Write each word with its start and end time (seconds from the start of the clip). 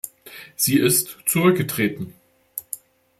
Sie 0.55 0.79
ist 0.79 1.19
zurückgetreten. 1.27 2.15